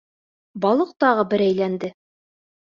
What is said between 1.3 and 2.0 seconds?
бер әйләнде.